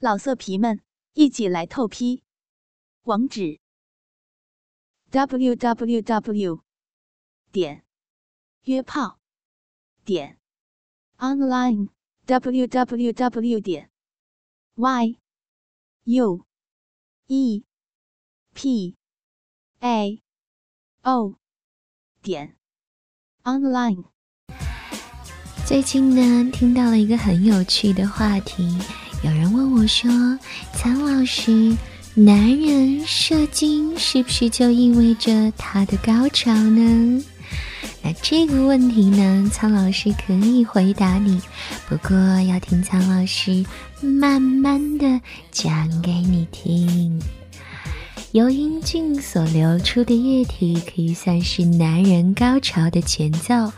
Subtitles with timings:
[0.00, 0.80] 老色皮们，
[1.14, 2.22] 一起来透批！
[3.02, 3.58] 网址
[5.10, 6.62] ：w w w
[7.50, 7.84] 点
[8.62, 9.18] 约炮
[10.04, 10.38] 点
[11.16, 11.88] online
[12.26, 13.90] w w w 点
[14.76, 15.18] y
[16.04, 16.46] u
[17.26, 17.64] e
[18.54, 18.96] p
[19.80, 20.22] a
[21.02, 21.34] o
[22.22, 22.56] 点
[23.42, 24.04] online。
[25.66, 28.78] 最近呢，听到了一个很有趣的话题。
[29.22, 30.08] 有人问我说
[30.74, 31.76] ：“苍老师，
[32.14, 37.22] 男人射精是不是就意味着他的高潮呢？”
[38.00, 41.40] 那这个问题呢，苍老师可以回答你，
[41.88, 43.64] 不过要听苍老师
[44.00, 47.20] 慢慢的讲给你听。
[48.32, 53.72] 由阴茎所流出的液体可以算是男人高潮的前奏。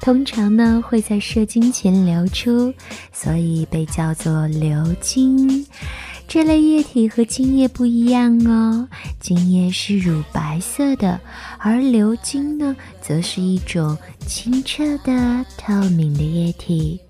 [0.00, 2.72] 通常呢会在射精前流出，
[3.12, 5.66] 所以被叫做流精。
[6.26, 8.86] 这类液体和精液不一样哦，
[9.18, 11.18] 精液是乳白色的，
[11.58, 17.00] 而流精呢则是一种清澈的透明的液体。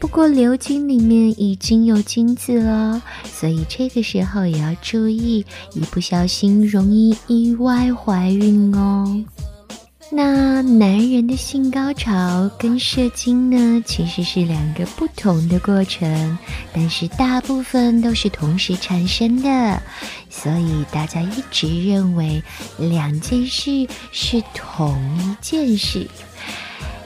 [0.00, 9.24] 不过流精里面已经有精子了，所以这个时候也要注意，一不小心容易意外怀孕哦。
[10.16, 16.38] 那男人的性高潮跟射精呢，其实是两个不同的过程，
[16.72, 19.82] 但是大部分都是同时产生的，
[20.30, 22.40] 所以大家一直认为
[22.78, 26.06] 两件事是同一件事。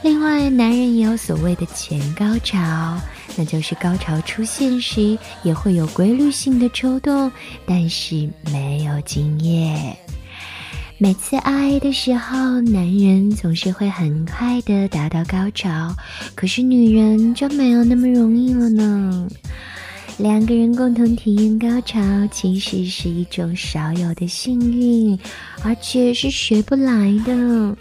[0.02, 3.00] 另外，男人也有所谓的前高潮，
[3.36, 7.32] 那就是高潮出现时也会有规律性的抽动，
[7.64, 9.96] 但是没有精液。
[11.00, 15.94] 每次爱的时候，男人总是会很快的达到高潮，
[16.34, 19.28] 可是女人就没有那么容易了呢。
[20.16, 22.00] 两个人共同体验高潮，
[22.32, 25.16] 其实是一种少有的幸运，
[25.62, 27.76] 而且是学不来的。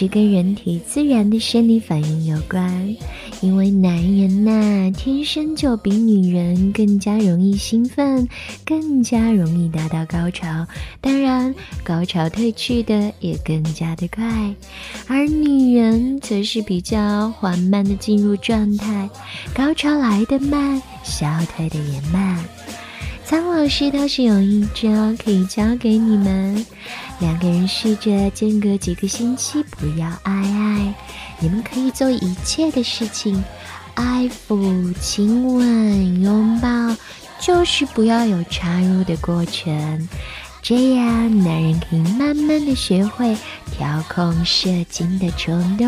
[0.00, 2.96] 这跟人体自然的生理反应有关，
[3.42, 8.26] 因为男人呐天生就比女人更加容易兴奋，
[8.64, 10.66] 更加容易达到高潮，
[11.02, 14.24] 当然高潮退去的也更加的快，
[15.06, 19.10] 而女人则是比较缓慢的进入状态，
[19.52, 22.42] 高潮来得慢，消退的也慢。
[23.30, 24.90] 苍老师倒是有一招
[25.22, 26.66] 可以教给你们。
[27.20, 30.94] 两个人试着间隔几个星期不要爱爱，
[31.38, 33.40] 你们可以做一切的事情，
[33.94, 36.68] 爱抚、亲吻、拥抱，
[37.38, 40.08] 就是不要有插入的过程。
[40.60, 43.36] 这样男人可以慢慢的学会
[43.70, 45.86] 调控射精的冲动。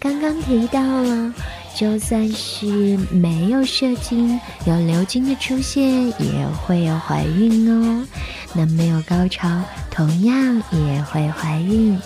[0.00, 1.34] 刚刚提到了，
[1.74, 8.06] 就算是没有射精，有流精的出现，也会有怀孕哦。
[8.54, 11.98] 那没有高潮，同样也会怀孕，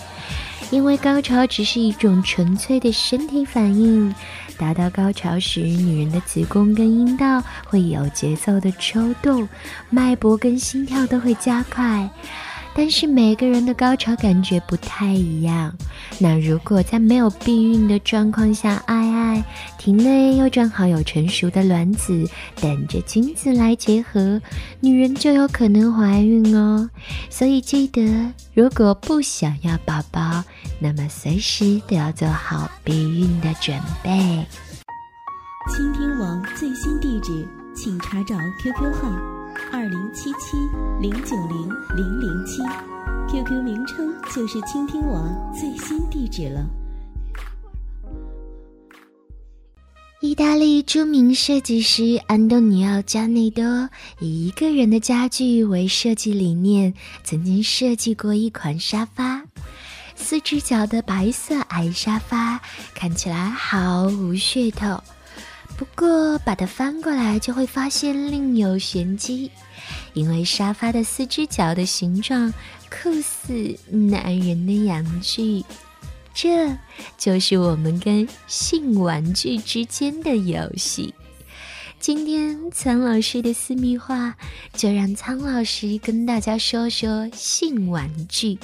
[0.71, 4.13] 因为高潮只是一种纯粹的身体反应。
[4.57, 9.47] 达到高潮时，女人的子宫跟阴道会有节奏的抽动，
[9.89, 12.09] 脉搏跟心跳都会加快。
[12.75, 15.75] 但是每个人的高潮感觉不太一样。
[16.17, 19.43] 那如果在没有避孕的状况下爱爱，
[19.77, 22.27] 体内又正好有成熟的卵子
[22.61, 24.41] 等着精子来结合，
[24.79, 26.89] 女人就有可能怀孕哦。
[27.29, 30.43] 所以记得，如果不想要宝宝，
[30.79, 34.11] 那么随时都要做好避孕的准备。
[35.75, 39.38] 倾听网最新地址，请查找 QQ 号。
[39.71, 40.57] 二零七七
[40.99, 42.61] 零九零零零七
[43.29, 46.65] ，QQ 名称就是倾听网最新地址了。
[50.21, 56.93] 意大利著名设计师安东尼奥·加内多以一个人的家具为设计理念，
[57.23, 59.43] 曾经设计过一款沙发，
[60.15, 62.59] 四只脚的白色矮沙发，
[62.95, 65.01] 看起来毫无噱头。
[65.79, 69.49] 不过，把它翻过来就会发现另有玄机，
[70.13, 72.53] 因为沙发的四只脚的形状
[72.91, 75.63] 酷似男人的阳具，
[76.33, 76.77] 这
[77.17, 81.13] 就是我们跟性玩具之间的游戏。
[81.97, 84.35] 今天苍老师的私密话，
[84.73, 88.59] 就让苍老师跟大家说说性玩具。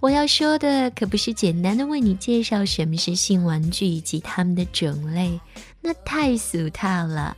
[0.00, 5.40] 我要说的可不是简单的为你介绍什么是性玩具以及它们的种类。
[5.80, 7.36] 那太俗套了。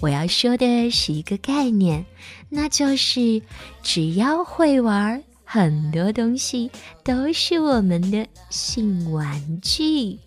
[0.00, 2.04] 我要说的是一个概念，
[2.48, 3.40] 那就是
[3.82, 6.70] 只要会玩，很多东西
[7.04, 10.18] 都是我们的性玩具。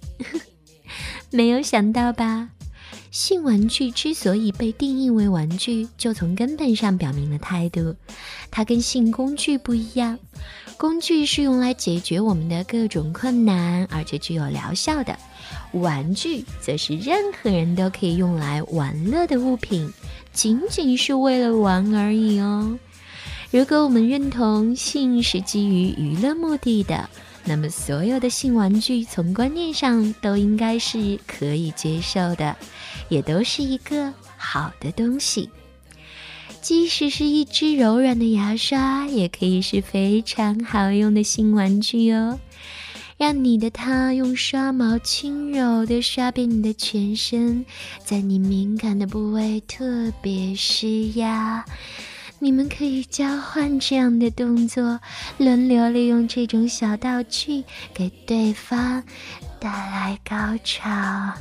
[1.29, 2.50] 没有想到吧？
[3.15, 7.95] 性玩具之所以被定义为玩具，就从根本上表明了态度。
[8.51, 10.19] 它跟性工具不一样，
[10.75, 15.13] 工具是用来解决我们的各种困难，而且具有疗效的；
[15.71, 19.89] 玩具则是任何人都可以用来玩乐的物品，
[20.33, 22.77] 仅仅是为了玩而已哦。
[23.50, 27.09] 如果我们认同性是基于娱乐目的的，
[27.45, 32.56] 那么，所有的性玩具从观念上都应该是可以接受的，
[33.07, 35.50] 也都是一个好的东西。
[36.59, 42.39] 即使是一支柔软的牙刷，也可以是非常好用的性玩具哦。
[43.18, 47.63] 让你的他用刷毛轻柔地刷遍你的全身，
[48.03, 51.63] 在你敏感的部位特别施压。
[52.40, 55.00] 你们可以交换这样的动作，
[55.38, 59.04] 轮流利用这种小道具给对方
[59.60, 60.90] 带来高潮。
[60.90, 61.38] 啊，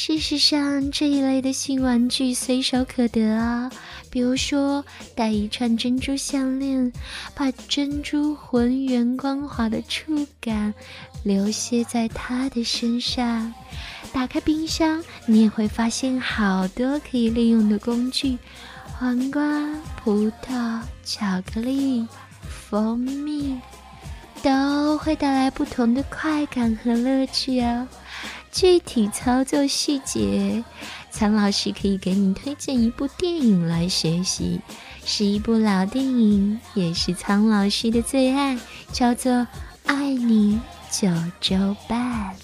[0.00, 3.68] 事实上，这一类的性玩具随手可得啊，
[4.08, 4.84] 比如说
[5.16, 6.92] 戴一串珍珠项链，
[7.34, 10.72] 把珍珠浑圆光滑的触感
[11.24, 13.52] 流泻在他的身上。
[14.12, 18.38] 打开冰箱，你也会发现好多可以利用的工具：
[19.00, 22.06] 黄瓜、葡萄、巧克力、
[22.70, 23.60] 蜂蜜，
[24.44, 27.88] 都会带来不同的快感和乐趣哦。
[28.50, 30.64] 具体操作细节，
[31.10, 34.60] 苍老师可以给你推荐一部电影来学习，
[35.04, 38.58] 是一部老电影，也是苍老师的最爱，
[38.92, 39.32] 叫做
[39.84, 40.58] 《爱你
[40.90, 41.08] 九
[41.40, 42.34] 州半》。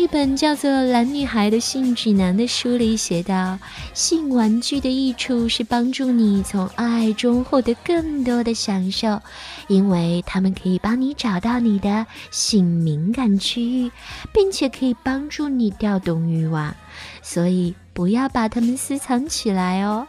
[0.00, 3.58] 一本叫做《蓝女孩的性指南》的书里写道：
[3.92, 9.20] 性玩具的益处是帮助你从爱中获得更多的享受，
[9.68, 13.92] 因为它们可以帮你找到你的性敏感区域，
[14.32, 16.74] 并且可以帮助你调动欲望。
[17.20, 20.08] 所以不要把它们私藏起来哦。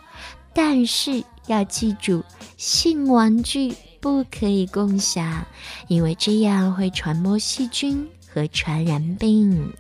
[0.54, 2.24] 但是要记住，
[2.56, 5.46] 性玩具不可以共享，
[5.90, 8.08] 因为这样会传播细菌。
[8.32, 9.74] 和传染病。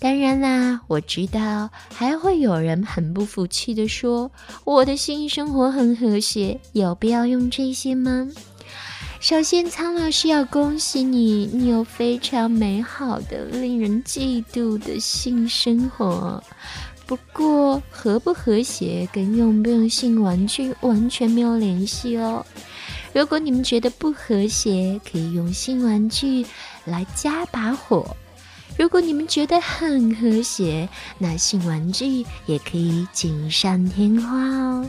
[0.00, 4.30] 当然啦，我知道还会有人很不服气的说
[4.64, 8.28] ：“我的性生活很和谐，有必要用这些吗？”
[9.20, 16.40] 首先，苍老师要恭喜你，你有非常美好的、令人嫉妒的性生活。
[17.04, 22.46] 不过，和不和谐跟用不用性玩具完全没有联系哦。
[23.18, 26.46] 如果你们觉得不和谐，可以用性玩具
[26.84, 28.14] 来加把火；
[28.78, 30.88] 如果你们觉得很和谐，
[31.18, 34.88] 那性玩具也可以锦上添花哦。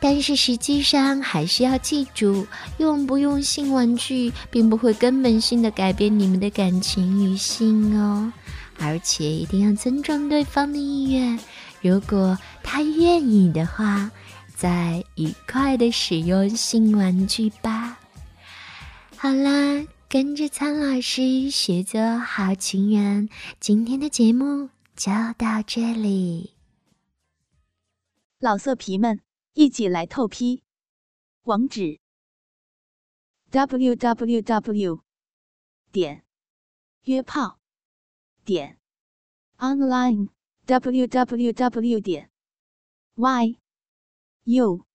[0.00, 2.44] 但是实际上还是要记住，
[2.78, 8.32] 用不用性玩具，并不会根本性的改变你们的感情与性哦。
[8.80, 11.38] 而且一定要尊重对方的意愿，
[11.80, 14.10] 如果他愿意的话。
[14.56, 17.98] 在愉快的使用新玩具吧。
[19.18, 23.28] 好啦，跟着苍老师学做好情人，
[23.60, 26.54] 今天的节目就到这里。
[28.38, 29.20] 老色皮们，
[29.52, 30.62] 一起来透批！
[31.42, 32.00] 网址
[33.50, 35.00] ：w w w.
[35.92, 36.24] 点
[37.04, 37.58] 约炮
[38.44, 38.78] 点
[39.58, 40.28] online
[40.64, 42.00] w w w.
[42.00, 42.30] 点
[43.16, 43.58] y。
[44.48, 44.86] U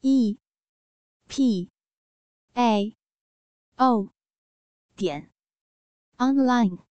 [0.00, 0.38] E.
[1.28, 1.70] P.
[2.56, 2.96] A.
[3.76, 4.08] O.
[4.96, 5.30] 点。
[6.16, 6.89] Online。